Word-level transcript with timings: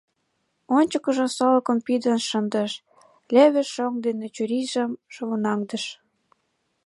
Ончыкыжо 0.77 1.25
солыкым 1.37 1.77
пидын 1.85 2.19
шындыш, 2.29 2.71
леве 3.33 3.63
шоҥ 3.73 3.93
дене 4.05 4.25
чурийжым 4.35 4.91
шовынаҥдыш. 5.13 5.83